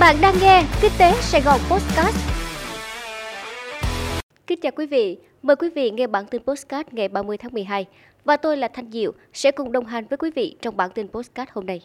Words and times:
Bạn 0.00 0.16
đang 0.22 0.34
nghe 0.40 0.64
Kinh 0.82 0.92
tế 0.98 1.12
Sài 1.20 1.40
Gòn 1.40 1.60
Podcast. 1.70 2.16
Kính 4.46 4.60
chào 4.60 4.72
quý 4.76 4.86
vị, 4.86 5.18
mời 5.42 5.56
quý 5.56 5.70
vị 5.74 5.90
nghe 5.90 6.06
bản 6.06 6.26
tin 6.26 6.42
Podcast 6.42 6.86
ngày 6.92 7.08
30 7.08 7.36
tháng 7.36 7.52
12 7.52 7.86
và 8.24 8.36
tôi 8.36 8.56
là 8.56 8.68
Thanh 8.68 8.90
Diệu 8.92 9.12
sẽ 9.32 9.50
cùng 9.50 9.72
đồng 9.72 9.86
hành 9.86 10.04
với 10.10 10.16
quý 10.16 10.30
vị 10.34 10.56
trong 10.62 10.76
bản 10.76 10.90
tin 10.94 11.08
Podcast 11.08 11.50
hôm 11.52 11.66
nay. 11.66 11.80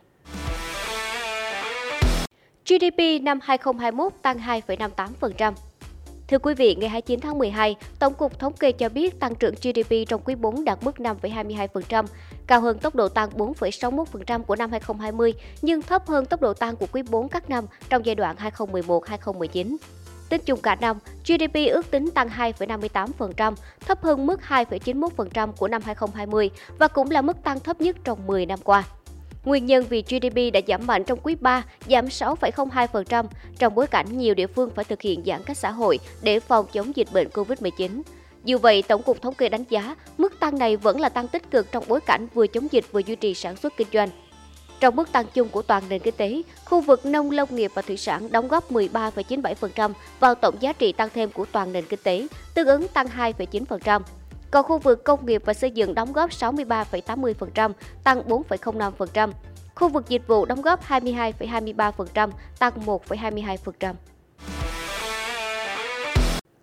GDP 2.65 3.21
năm 3.21 3.39
2021 3.44 4.13
tăng 4.21 4.37
2,58%. 4.37 5.53
Thưa 6.28 6.40
quý 6.40 6.53
vị, 6.53 6.76
ngày 6.76 6.90
29 6.90 7.19
tháng 7.19 7.37
12, 7.37 7.76
Tổng 7.99 8.13
cục 8.13 8.40
Thống 8.40 8.53
kê 8.53 8.72
cho 8.72 8.90
biết 8.90 9.19
tăng 9.19 9.35
trưởng 9.35 9.55
GDP 9.55 10.08
trong 10.08 10.22
quý 10.26 10.35
4 10.35 10.65
đạt 10.65 10.83
mức 10.83 10.96
5,22%, 10.97 12.05
cao 12.47 12.62
hơn 12.62 12.78
tốc 12.79 12.96
độ 12.96 13.10
tăng 13.10 13.29
4,61% 13.29 14.44
của 14.44 14.55
năm 14.55 14.72
2020, 14.72 15.33
nhưng 15.62 15.81
thấp 15.81 16.08
hơn 16.08 16.26
tốc 16.26 16.41
độ 16.41 16.54
tăng 16.54 16.76
của 16.76 16.88
quý 16.91 17.02
4 17.09 17.30
các 17.30 17.49
năm 17.49 17.66
trong 17.90 18.05
giai 18.05 18.16
đoạn 18.16 18.36
2011-2019. 18.58 19.76
Tính 20.30 20.41
chung 20.46 20.62
cả 20.62 20.76
năm, 20.76 20.99
GDP 21.26 21.55
ước 21.72 21.91
tính 21.91 22.12
tăng 22.12 22.30
2,58%, 22.30 23.54
thấp 23.80 24.02
hơn 24.02 24.26
mức 24.26 24.40
2,91% 24.48 25.52
của 25.52 25.68
năm 25.68 25.82
2020 25.85 26.49
và 26.80 26.88
cũng 26.88 27.12
là 27.12 27.21
mức 27.21 27.44
tăng 27.44 27.60
thấp 27.60 27.82
nhất 27.82 27.96
trong 28.04 28.27
10 28.27 28.46
năm 28.46 28.60
qua. 28.63 28.84
Nguyên 29.46 29.66
nhân 29.66 29.86
vì 29.90 30.02
GDP 30.02 30.54
đã 30.54 30.60
giảm 30.68 30.88
mạnh 30.88 31.04
trong 31.04 31.20
quý 31.24 31.36
3, 31.36 31.64
giảm 31.90 32.06
6,02% 32.06 33.26
trong 33.60 33.76
bối 33.76 33.88
cảnh 33.88 34.18
nhiều 34.18 34.34
địa 34.34 34.48
phương 34.48 34.70
phải 34.76 34.86
thực 34.86 35.02
hiện 35.02 35.24
giãn 35.26 35.44
cách 35.46 35.58
xã 35.58 35.72
hội 35.72 36.00
để 36.22 36.40
phòng 36.40 36.66
chống 36.74 36.96
dịch 36.96 37.08
bệnh 37.14 37.28
COVID-19. 37.28 38.02
Dù 38.46 38.58
vậy, 38.58 38.84
Tổng 38.88 39.04
cục 39.04 39.22
Thống 39.22 39.34
kê 39.34 39.50
đánh 39.50 39.64
giá 39.70 39.96
mức 40.18 40.40
tăng 40.40 40.58
này 40.58 40.78
vẫn 40.78 41.00
là 41.00 41.10
tăng 41.10 41.28
tích 41.28 41.52
cực 41.52 41.72
trong 41.72 41.84
bối 41.88 42.00
cảnh 42.02 42.28
vừa 42.34 42.48
chống 42.48 42.68
dịch 42.72 42.86
vừa 42.92 43.00
duy 43.00 43.16
trì 43.16 43.34
sản 43.34 43.56
xuất 43.56 43.74
kinh 43.78 43.88
doanh. 43.94 44.10
Trong 44.80 44.96
mức 44.96 45.12
tăng 45.12 45.26
chung 45.34 45.50
của 45.50 45.62
toàn 45.62 45.84
nền 45.90 46.00
kinh 46.00 46.16
tế, 46.18 46.41
khu 46.66 46.82
vực 46.82 47.05
nông 47.05 47.32
lâm 47.32 47.48
nghiệp 47.52 47.72
và 47.74 47.82
thủy 47.82 47.98
sản 47.98 48.32
đóng 48.32 48.48
góp 48.48 48.72
13,97% 48.72 49.91
vào 50.20 50.36
tổng 50.36 50.55
giá 50.60 50.74
trị 50.74 50.91
tăng 50.91 51.10
thêm 51.14 51.32
của 51.32 51.46
toàn 51.46 51.74
nền 51.74 51.85
kinh 51.85 52.00
tế, 52.04 52.28
tương 52.54 52.68
ứng 52.68 52.88
tăng 52.88 53.07
2,9%. 53.07 54.02
Còn 54.54 54.65
khu 54.65 54.77
vực 54.77 55.04
công 55.04 55.26
nghiệp 55.26 55.41
và 55.46 55.54
xây 55.54 55.71
dựng 55.71 55.96
đóng 55.96 56.13
góp 56.13 56.29
63,80%, 56.29 57.71
tăng 58.04 58.21
4,05%. 58.21 59.32
Khu 59.76 59.90
vực 59.90 60.10
dịch 60.10 60.27
vụ 60.27 60.45
đóng 60.45 60.62
góp 60.62 60.87
22,23%, 60.87 62.29
tăng 62.60 62.73
1,22%. 62.85 63.93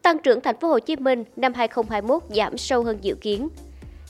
Tăng 0.02 0.18
trưởng 0.18 0.40
thành 0.40 0.56
phố 0.60 0.68
Hồ 0.68 0.78
Chí 0.78 0.96
Minh 0.96 1.24
năm 1.36 1.54
2021 1.54 2.22
giảm 2.28 2.58
sâu 2.58 2.84
hơn 2.84 2.98
dự 3.00 3.14
kiến. 3.14 3.48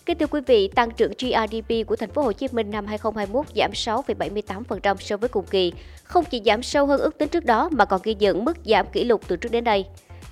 Kính 0.07 0.19
thưa 0.19 0.27
quý 0.27 0.41
vị, 0.47 0.69
tăng 0.69 0.91
trưởng 0.91 1.13
GRDP 1.19 1.87
của 1.87 1.97
thành 1.97 2.11
phố 2.11 2.23
Hồ 2.23 2.33
Chí 2.33 2.47
Minh 2.53 2.71
năm 2.71 2.87
2021 2.87 3.47
giảm 3.57 3.71
6,78% 3.71 4.97
so 4.99 5.17
với 5.17 5.29
cùng 5.29 5.45
kỳ, 5.51 5.73
không 6.05 6.25
chỉ 6.25 6.43
giảm 6.45 6.63
sâu 6.63 6.87
hơn 6.87 7.01
ước 7.01 7.19
tính 7.19 7.29
trước 7.29 7.45
đó 7.45 7.69
mà 7.73 7.85
còn 7.85 8.01
ghi 8.05 8.15
nhận 8.15 8.45
mức 8.45 8.57
giảm 8.65 8.87
kỷ 8.93 9.05
lục 9.05 9.21
từ 9.29 9.37
trước 9.37 9.53
đến 9.53 9.65
nay. 9.65 9.87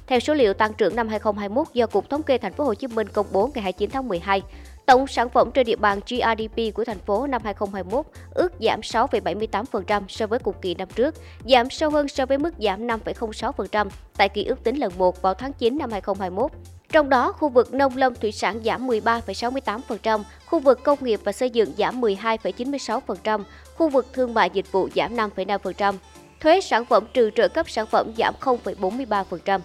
Theo 0.09 0.21
số 0.21 0.35
liệu 0.35 0.55
tăng 0.55 0.75
trưởng 0.75 0.97
năm 0.97 1.09
2021 1.09 1.75
do 1.75 1.87
Cục 1.87 2.11
Thống 2.11 2.23
kê 2.23 2.39
Thành 2.39 2.53
phố 2.53 2.65
Hồ 2.65 2.75
Chí 2.75 2.87
Minh 2.87 3.09
công 3.09 3.27
bố 3.33 3.51
ngày 3.55 3.63
29 3.63 3.91
tháng 3.91 4.09
12, 4.09 4.43
tổng 4.87 5.07
sản 5.07 5.29
phẩm 5.29 5.51
trên 5.55 5.67
địa 5.67 5.77
bàn 5.77 6.01
GRDP 6.09 6.75
của 6.75 6.85
thành 6.85 6.99
phố 6.99 7.27
năm 7.27 7.43
2021 7.45 8.07
ước 8.35 8.53
giảm 8.61 8.81
6,78% 8.81 10.03
so 10.09 10.27
với 10.27 10.39
cùng 10.39 10.55
kỳ 10.63 10.75
năm 10.75 10.89
trước, 10.95 11.15
giảm 11.45 11.71
sâu 11.71 11.91
hơn 11.91 12.09
so 12.09 12.27
với 12.27 12.39
mức 12.39 12.55
giảm 12.59 12.87
5,06% 12.87 13.89
tại 14.17 14.29
kỳ 14.29 14.45
ước 14.45 14.65
tính 14.65 14.77
lần 14.77 14.93
1 14.99 15.23
vào 15.23 15.35
tháng 15.35 15.53
9 15.53 15.79
năm 15.79 15.91
2021. 15.91 16.53
Trong 16.93 17.09
đó, 17.09 17.33
khu 17.33 17.49
vực 17.49 17.75
nông 17.75 17.97
lâm 17.97 18.15
thủy 18.15 18.33
sản 18.33 18.61
giảm 18.65 18.89
13,68%, 18.89 20.23
khu 20.47 20.59
vực 20.59 20.83
công 20.83 20.99
nghiệp 21.05 21.21
và 21.25 21.33
xây 21.33 21.51
dựng 21.51 21.73
giảm 21.79 22.01
12,96%, 22.01 23.43
khu 23.77 23.89
vực 23.89 24.07
thương 24.13 24.35
mại 24.35 24.51
dịch 24.51 24.73
vụ 24.73 24.89
giảm 24.95 25.17
5,5%, 25.17 25.95
thuế 26.41 26.61
sản 26.61 26.85
phẩm 26.85 27.05
trừ 27.15 27.31
trợ 27.37 27.49
cấp 27.49 27.71
sản 27.71 27.87
phẩm 27.87 28.13
giảm 28.19 28.35
0,43%. 28.41 29.61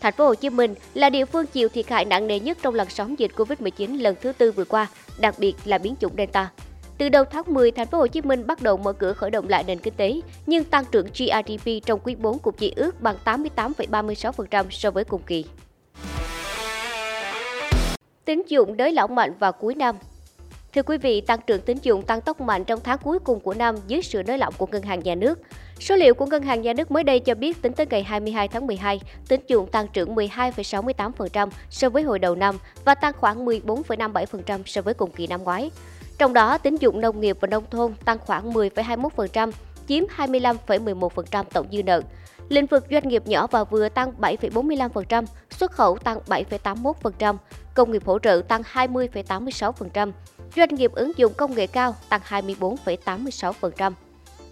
Thành 0.00 0.12
phố 0.12 0.26
Hồ 0.26 0.34
Chí 0.34 0.50
Minh 0.50 0.74
là 0.94 1.10
địa 1.10 1.24
phương 1.24 1.46
chịu 1.46 1.68
thiệt 1.68 1.88
hại 1.88 2.04
nặng 2.04 2.26
nề 2.26 2.40
nhất 2.40 2.58
trong 2.62 2.74
làn 2.74 2.90
sóng 2.90 3.18
dịch 3.18 3.30
Covid-19 3.36 4.02
lần 4.02 4.14
thứ 4.20 4.32
tư 4.32 4.52
vừa 4.52 4.64
qua, 4.64 4.86
đặc 5.18 5.34
biệt 5.38 5.54
là 5.64 5.78
biến 5.78 5.94
chủng 6.00 6.12
Delta. 6.16 6.50
Từ 6.98 7.08
đầu 7.08 7.24
tháng 7.24 7.44
10, 7.46 7.70
thành 7.70 7.86
phố 7.86 7.98
Hồ 7.98 8.06
Chí 8.06 8.20
Minh 8.22 8.46
bắt 8.46 8.62
đầu 8.62 8.76
mở 8.76 8.92
cửa 8.92 9.12
khởi 9.12 9.30
động 9.30 9.48
lại 9.48 9.64
nền 9.66 9.78
kinh 9.78 9.94
tế, 9.96 10.20
nhưng 10.46 10.64
tăng 10.64 10.84
trưởng 10.84 11.06
GRDP 11.06 11.86
trong 11.86 12.00
quý 12.04 12.14
4 12.14 12.38
cũng 12.38 12.54
chỉ 12.58 12.72
ước 12.76 13.02
bằng 13.02 13.16
88,36% 13.24 14.64
so 14.70 14.90
với 14.90 15.04
cùng 15.04 15.22
kỳ. 15.26 15.44
Tín 18.24 18.42
dụng 18.48 18.76
đới 18.76 18.92
lỏng 18.92 19.14
mạnh 19.14 19.32
vào 19.38 19.52
cuối 19.52 19.74
năm 19.74 19.96
Thưa 20.76 20.82
quý 20.82 20.98
vị, 20.98 21.20
tăng 21.20 21.40
trưởng 21.46 21.60
tín 21.60 21.78
dụng 21.82 22.02
tăng 22.02 22.20
tốc 22.20 22.40
mạnh 22.40 22.64
trong 22.64 22.80
tháng 22.84 22.98
cuối 22.98 23.18
cùng 23.18 23.40
của 23.40 23.54
năm 23.54 23.76
dưới 23.86 24.02
sự 24.02 24.22
nới 24.22 24.38
lỏng 24.38 24.54
của 24.58 24.66
ngân 24.66 24.82
hàng 24.82 25.00
nhà 25.00 25.14
nước. 25.14 25.38
Số 25.80 25.96
liệu 25.96 26.14
của 26.14 26.26
ngân 26.26 26.42
hàng 26.42 26.62
nhà 26.62 26.72
nước 26.72 26.90
mới 26.90 27.04
đây 27.04 27.20
cho 27.20 27.34
biết 27.34 27.62
tính 27.62 27.72
tới 27.72 27.86
ngày 27.90 28.02
22 28.02 28.48
tháng 28.48 28.66
12, 28.66 29.00
tín 29.28 29.40
dụng 29.46 29.70
tăng 29.70 29.88
trưởng 29.92 30.14
12,68% 30.14 31.48
so 31.70 31.88
với 31.88 32.02
hồi 32.02 32.18
đầu 32.18 32.34
năm 32.34 32.58
và 32.84 32.94
tăng 32.94 33.12
khoảng 33.20 33.46
14,57% 33.46 34.62
so 34.66 34.82
với 34.82 34.94
cùng 34.94 35.10
kỳ 35.10 35.26
năm 35.26 35.42
ngoái. 35.42 35.70
Trong 36.18 36.32
đó, 36.32 36.58
tín 36.58 36.76
dụng 36.76 37.00
nông 37.00 37.20
nghiệp 37.20 37.36
và 37.40 37.48
nông 37.48 37.64
thôn 37.70 37.94
tăng 38.04 38.18
khoảng 38.18 38.52
10,21%, 38.52 39.52
chiếm 39.88 40.04
25,11% 40.16 41.44
tổng 41.52 41.66
dư 41.72 41.82
nợ. 41.82 42.00
Lĩnh 42.48 42.66
vực 42.66 42.84
doanh 42.90 43.08
nghiệp 43.08 43.22
nhỏ 43.26 43.46
và 43.46 43.64
vừa 43.64 43.88
tăng 43.88 44.12
7,45%, 44.20 45.24
xuất 45.50 45.72
khẩu 45.72 45.98
tăng 45.98 46.18
7,81%, 46.26 47.36
công 47.74 47.92
nghiệp 47.92 48.02
hỗ 48.06 48.18
trợ 48.18 48.42
tăng 48.48 48.62
20,86%, 48.62 50.12
doanh 50.56 50.74
nghiệp 50.74 50.92
ứng 50.94 51.12
dụng 51.16 51.32
công 51.36 51.54
nghệ 51.54 51.66
cao 51.66 51.96
tăng 52.08 52.20
24,86%. 52.28 53.92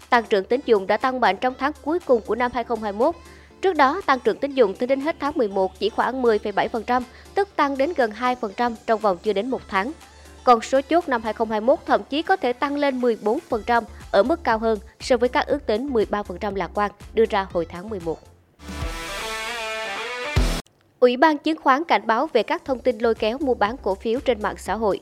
Tăng 0.09 0.23
trưởng 0.29 0.45
tín 0.45 0.61
dụng 0.65 0.87
đã 0.87 0.97
tăng 0.97 1.19
mạnh 1.19 1.37
trong 1.41 1.53
tháng 1.57 1.71
cuối 1.81 1.99
cùng 1.99 2.21
của 2.21 2.35
năm 2.35 2.51
2021. 2.53 3.15
Trước 3.61 3.73
đó, 3.73 4.01
tăng 4.05 4.19
trưởng 4.19 4.37
tín 4.37 4.53
dụng 4.53 4.75
tính 4.75 4.89
đến 4.89 5.01
hết 5.01 5.15
tháng 5.19 5.31
11 5.35 5.79
chỉ 5.79 5.89
khoảng 5.89 6.21
10,7%, 6.21 7.01
tức 7.35 7.49
tăng 7.55 7.77
đến 7.77 7.93
gần 7.97 8.11
2% 8.11 8.75
trong 8.85 8.99
vòng 8.99 9.17
chưa 9.23 9.33
đến 9.33 9.49
một 9.49 9.61
tháng. 9.67 9.91
Còn 10.43 10.61
số 10.61 10.81
chốt 10.81 11.09
năm 11.09 11.21
2021 11.23 11.79
thậm 11.85 12.01
chí 12.09 12.21
có 12.21 12.35
thể 12.35 12.53
tăng 12.53 12.77
lên 12.77 13.01
14% 13.01 13.83
ở 14.11 14.23
mức 14.23 14.43
cao 14.43 14.57
hơn 14.57 14.79
so 14.99 15.17
với 15.17 15.29
các 15.29 15.47
ước 15.47 15.65
tính 15.65 15.89
13% 15.93 16.55
lạc 16.55 16.71
quan 16.73 16.91
đưa 17.13 17.25
ra 17.29 17.47
hồi 17.53 17.65
tháng 17.69 17.89
11. 17.89 18.19
Ủy 20.99 21.17
ban 21.17 21.37
chứng 21.37 21.57
khoán 21.61 21.83
cảnh 21.83 22.07
báo 22.07 22.27
về 22.33 22.43
các 22.43 22.65
thông 22.65 22.79
tin 22.79 22.97
lôi 22.97 23.15
kéo 23.15 23.37
mua 23.37 23.53
bán 23.53 23.75
cổ 23.77 23.95
phiếu 23.95 24.19
trên 24.19 24.41
mạng 24.41 24.55
xã 24.57 24.75
hội. 24.75 24.99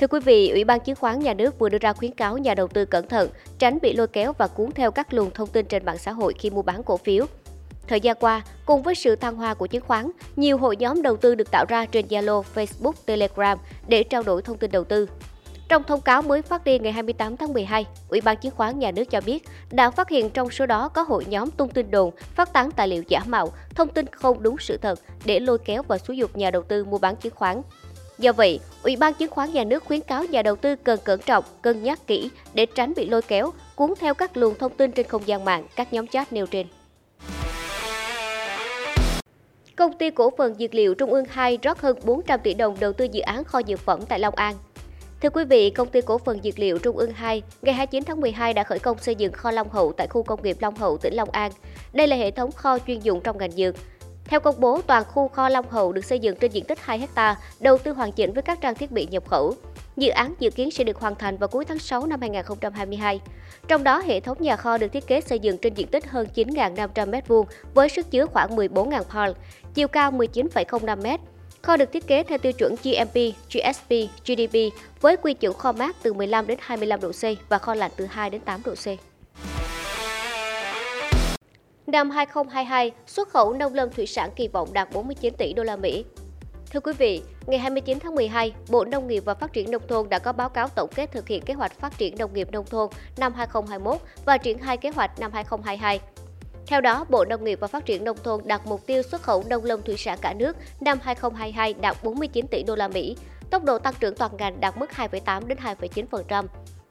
Thưa 0.00 0.06
quý 0.06 0.20
vị, 0.20 0.50
Ủy 0.50 0.64
ban 0.64 0.80
chứng 0.80 0.96
khoán 0.96 1.18
nhà 1.18 1.34
nước 1.34 1.58
vừa 1.58 1.68
đưa 1.68 1.78
ra 1.78 1.92
khuyến 1.92 2.10
cáo 2.10 2.38
nhà 2.38 2.54
đầu 2.54 2.68
tư 2.68 2.84
cẩn 2.84 3.08
thận, 3.08 3.28
tránh 3.58 3.78
bị 3.82 3.92
lôi 3.92 4.06
kéo 4.06 4.32
và 4.38 4.46
cuốn 4.46 4.72
theo 4.72 4.90
các 4.90 5.14
luồng 5.14 5.30
thông 5.30 5.48
tin 5.48 5.66
trên 5.66 5.84
mạng 5.84 5.98
xã 5.98 6.12
hội 6.12 6.34
khi 6.38 6.50
mua 6.50 6.62
bán 6.62 6.82
cổ 6.82 6.96
phiếu. 6.96 7.24
Thời 7.88 8.00
gian 8.00 8.16
qua, 8.20 8.42
cùng 8.66 8.82
với 8.82 8.94
sự 8.94 9.16
thăng 9.16 9.36
hoa 9.36 9.54
của 9.54 9.66
chứng 9.66 9.84
khoán, 9.86 10.10
nhiều 10.36 10.58
hội 10.58 10.76
nhóm 10.76 11.02
đầu 11.02 11.16
tư 11.16 11.34
được 11.34 11.50
tạo 11.50 11.64
ra 11.68 11.86
trên 11.86 12.06
Zalo, 12.06 12.42
Facebook, 12.54 12.92
Telegram 13.06 13.58
để 13.88 14.02
trao 14.02 14.22
đổi 14.22 14.42
thông 14.42 14.58
tin 14.58 14.70
đầu 14.70 14.84
tư. 14.84 15.06
Trong 15.68 15.82
thông 15.84 16.00
cáo 16.00 16.22
mới 16.22 16.42
phát 16.42 16.64
đi 16.64 16.78
ngày 16.78 16.92
28 16.92 17.36
tháng 17.36 17.52
12, 17.52 17.86
Ủy 18.08 18.20
ban 18.20 18.36
chứng 18.36 18.54
khoán 18.56 18.78
nhà 18.78 18.90
nước 18.90 19.04
cho 19.10 19.20
biết 19.20 19.44
đã 19.70 19.90
phát 19.90 20.08
hiện 20.08 20.30
trong 20.30 20.50
số 20.50 20.66
đó 20.66 20.88
có 20.88 21.02
hội 21.02 21.24
nhóm 21.28 21.50
tung 21.50 21.68
tin 21.68 21.90
đồn, 21.90 22.10
phát 22.34 22.52
tán 22.52 22.70
tài 22.70 22.88
liệu 22.88 23.02
giả 23.08 23.20
mạo, 23.26 23.52
thông 23.74 23.88
tin 23.88 24.06
không 24.06 24.42
đúng 24.42 24.56
sự 24.58 24.76
thật 24.76 24.98
để 25.24 25.40
lôi 25.40 25.58
kéo 25.58 25.82
và 25.82 25.98
xúi 25.98 26.16
dục 26.16 26.36
nhà 26.36 26.50
đầu 26.50 26.62
tư 26.62 26.84
mua 26.84 26.98
bán 26.98 27.16
chứng 27.16 27.34
khoán. 27.34 27.62
Do 28.20 28.32
vậy, 28.32 28.60
Ủy 28.82 28.96
ban 28.96 29.14
chứng 29.14 29.30
khoán 29.30 29.52
nhà 29.52 29.64
nước 29.64 29.84
khuyến 29.84 30.00
cáo 30.00 30.24
nhà 30.24 30.42
đầu 30.42 30.56
tư 30.56 30.76
cần 30.76 31.00
cẩn 31.04 31.20
trọng, 31.20 31.44
cân 31.62 31.82
nhắc 31.82 32.06
kỹ 32.06 32.30
để 32.54 32.66
tránh 32.66 32.92
bị 32.96 33.08
lôi 33.08 33.22
kéo, 33.22 33.50
cuốn 33.74 33.94
theo 34.00 34.14
các 34.14 34.36
luồng 34.36 34.54
thông 34.58 34.74
tin 34.74 34.92
trên 34.92 35.06
không 35.06 35.22
gian 35.26 35.44
mạng, 35.44 35.66
các 35.76 35.92
nhóm 35.92 36.06
chat 36.06 36.32
nêu 36.32 36.46
trên. 36.46 36.66
Công 39.76 39.98
ty 39.98 40.10
cổ 40.10 40.30
phần 40.38 40.54
dược 40.54 40.74
liệu 40.74 40.94
Trung 40.94 41.12
ương 41.12 41.24
2 41.28 41.58
rót 41.62 41.80
hơn 41.80 41.98
400 42.04 42.40
tỷ 42.40 42.54
đồng 42.54 42.76
đầu 42.80 42.92
tư 42.92 43.06
dự 43.12 43.20
án 43.20 43.44
kho 43.44 43.60
dược 43.68 43.80
phẩm 43.80 44.00
tại 44.08 44.18
Long 44.18 44.34
An. 44.34 44.54
Thưa 45.22 45.30
quý 45.30 45.44
vị, 45.44 45.70
công 45.70 45.88
ty 45.88 46.00
cổ 46.00 46.18
phần 46.18 46.40
dược 46.42 46.58
liệu 46.58 46.78
Trung 46.78 46.96
ương 46.96 47.12
2 47.12 47.42
ngày 47.62 47.74
29 47.74 48.04
tháng 48.04 48.20
12 48.20 48.52
đã 48.52 48.64
khởi 48.64 48.78
công 48.78 48.98
xây 48.98 49.14
dựng 49.14 49.32
kho 49.32 49.50
Long 49.50 49.68
Hậu 49.68 49.92
tại 49.92 50.06
khu 50.06 50.22
công 50.22 50.42
nghiệp 50.42 50.56
Long 50.60 50.76
Hậu, 50.76 50.98
tỉnh 50.98 51.14
Long 51.14 51.30
An. 51.30 51.52
Đây 51.92 52.06
là 52.06 52.16
hệ 52.16 52.30
thống 52.30 52.52
kho 52.52 52.78
chuyên 52.86 53.00
dụng 53.00 53.20
trong 53.20 53.38
ngành 53.38 53.52
dược. 53.52 53.74
Theo 54.30 54.40
công 54.40 54.60
bố, 54.60 54.80
toàn 54.82 55.04
khu 55.04 55.28
kho 55.28 55.48
Long 55.48 55.68
Hậu 55.70 55.92
được 55.92 56.04
xây 56.04 56.18
dựng 56.18 56.36
trên 56.36 56.52
diện 56.52 56.64
tích 56.64 56.78
2 56.80 57.08
ha, 57.14 57.36
đầu 57.60 57.78
tư 57.78 57.92
hoàn 57.92 58.12
chỉnh 58.12 58.32
với 58.32 58.42
các 58.42 58.60
trang 58.60 58.74
thiết 58.74 58.90
bị 58.90 59.06
nhập 59.10 59.28
khẩu. 59.28 59.54
Dự 59.96 60.08
án 60.08 60.34
dự 60.38 60.50
kiến 60.50 60.70
sẽ 60.70 60.84
được 60.84 60.96
hoàn 60.96 61.14
thành 61.14 61.36
vào 61.36 61.48
cuối 61.48 61.64
tháng 61.64 61.78
6 61.78 62.06
năm 62.06 62.20
2022. 62.20 63.20
Trong 63.68 63.84
đó, 63.84 64.02
hệ 64.06 64.20
thống 64.20 64.36
nhà 64.40 64.56
kho 64.56 64.78
được 64.78 64.92
thiết 64.92 65.06
kế 65.06 65.20
xây 65.20 65.38
dựng 65.38 65.58
trên 65.58 65.74
diện 65.74 65.86
tích 65.86 66.06
hơn 66.06 66.26
9.500 66.34 67.10
m2 67.10 67.44
với 67.74 67.88
sức 67.88 68.10
chứa 68.10 68.26
khoảng 68.26 68.56
14.000 68.56 69.02
pal, 69.02 69.30
chiều 69.74 69.88
cao 69.88 70.10
19,05 70.12 71.16
m. 71.16 71.22
Kho 71.62 71.76
được 71.76 71.92
thiết 71.92 72.06
kế 72.06 72.22
theo 72.22 72.38
tiêu 72.38 72.52
chuẩn 72.52 72.74
GMP, 72.84 73.14
GSP, 73.52 73.90
GDP 74.26 74.56
với 75.00 75.16
quy 75.16 75.34
chuẩn 75.34 75.54
kho 75.54 75.72
mát 75.72 75.96
từ 76.02 76.12
15 76.12 76.46
đến 76.46 76.58
25 76.62 77.00
độ 77.00 77.12
C 77.12 77.48
và 77.48 77.58
kho 77.58 77.74
lạnh 77.74 77.90
từ 77.96 78.06
2 78.06 78.30
đến 78.30 78.40
8 78.40 78.60
độ 78.64 78.74
C. 78.74 79.09
Năm 81.90 82.10
2022, 82.10 82.92
xuất 83.06 83.28
khẩu 83.28 83.52
nông 83.52 83.74
lâm 83.74 83.90
thủy 83.90 84.06
sản 84.06 84.30
kỳ 84.36 84.48
vọng 84.48 84.72
đạt 84.72 84.88
49 84.92 85.34
tỷ 85.38 85.52
đô 85.52 85.62
la 85.62 85.76
Mỹ. 85.76 86.04
Thưa 86.72 86.80
quý 86.80 86.92
vị, 86.98 87.22
ngày 87.46 87.58
29 87.58 87.98
tháng 87.98 88.14
12, 88.14 88.52
Bộ 88.68 88.84
Nông 88.84 89.06
nghiệp 89.06 89.24
và 89.24 89.34
Phát 89.34 89.52
triển 89.52 89.70
Nông 89.70 89.86
thôn 89.88 90.08
đã 90.08 90.18
có 90.18 90.32
báo 90.32 90.48
cáo 90.48 90.68
tổng 90.68 90.90
kết 90.94 91.12
thực 91.12 91.28
hiện 91.28 91.42
kế 91.42 91.54
hoạch 91.54 91.72
phát 91.72 91.98
triển 91.98 92.18
nông 92.18 92.34
nghiệp 92.34 92.48
nông 92.52 92.66
thôn 92.66 92.90
năm 93.16 93.32
2021 93.34 94.00
và 94.24 94.38
triển 94.38 94.58
khai 94.58 94.76
kế 94.76 94.90
hoạch 94.90 95.20
năm 95.20 95.32
2022. 95.32 96.00
Theo 96.66 96.80
đó, 96.80 97.06
Bộ 97.08 97.24
Nông 97.24 97.44
nghiệp 97.44 97.60
và 97.60 97.66
Phát 97.66 97.86
triển 97.86 98.04
Nông 98.04 98.16
thôn 98.24 98.40
đặt 98.44 98.66
mục 98.66 98.86
tiêu 98.86 99.02
xuất 99.02 99.22
khẩu 99.22 99.44
nông 99.48 99.64
lâm 99.64 99.82
thủy 99.82 99.96
sản 99.98 100.18
cả 100.20 100.32
nước 100.32 100.56
năm 100.80 100.98
2022 101.02 101.74
đạt 101.74 101.96
49 102.02 102.46
tỷ 102.46 102.62
đô 102.62 102.76
la 102.76 102.88
Mỹ, 102.88 103.16
tốc 103.50 103.64
độ 103.64 103.78
tăng 103.78 103.94
trưởng 104.00 104.14
toàn 104.14 104.36
ngành 104.36 104.60
đạt 104.60 104.78
mức 104.78 104.90
2,8 104.96 105.46
đến 105.46 105.58
2,9%, 105.58 106.44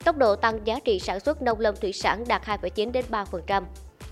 tốc 0.04 0.18
độ 0.18 0.36
tăng 0.36 0.60
giá 0.68 0.80
trị 0.80 1.00
sản 1.00 1.20
xuất 1.20 1.42
nông 1.42 1.60
lâm 1.60 1.76
thủy 1.76 1.94
sản 1.94 2.24
đạt 2.28 2.42
2,9 2.46 2.92
đến 2.92 3.06
3%. 3.12 3.64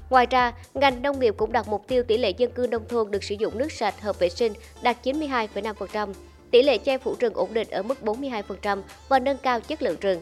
Ngoài 0.10 0.28
ra, 0.30 0.54
ngành 0.74 1.02
nông 1.02 1.20
nghiệp 1.20 1.34
cũng 1.38 1.52
đặt 1.52 1.68
mục 1.68 1.88
tiêu 1.88 2.04
tỷ 2.04 2.18
lệ 2.18 2.30
dân 2.30 2.52
cư 2.52 2.68
nông 2.72 2.88
thôn 2.88 3.12
được 3.12 3.24
sử 3.24 3.36
dụng 3.40 3.58
nước 3.58 3.72
sạch 3.72 4.02
hợp 4.02 4.20
vệ 4.20 4.30
sinh 4.30 4.54
đạt 4.82 4.98
92,5%, 5.04 6.14
tỷ 6.52 6.62
lệ 6.62 6.78
che 6.78 6.98
phủ 6.98 7.16
rừng 7.20 7.34
ổn 7.34 7.54
định 7.54 7.68
ở 7.72 7.84
mức 7.84 7.98
42% 8.02 8.82
và 9.10 9.20
nâng 9.20 9.38
cao 9.38 9.60
chất 9.60 9.82
lượng 9.82 9.98
rừng. 10.02 10.22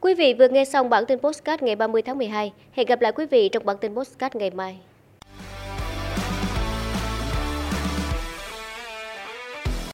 Quý 0.00 0.14
vị 0.14 0.34
vừa 0.34 0.48
nghe 0.48 0.64
xong 0.64 0.90
bản 0.90 1.06
tin 1.06 1.18
postcard 1.18 1.62
ngày 1.62 1.76
30 1.76 2.02
tháng 2.02 2.18
12. 2.18 2.52
Hẹn 2.72 2.86
gặp 2.86 3.00
lại 3.00 3.12
quý 3.12 3.26
vị 3.26 3.48
trong 3.48 3.64
bản 3.64 3.76
tin 3.78 3.94
postcard 3.94 4.36
ngày 4.36 4.50
mai. 4.50 4.78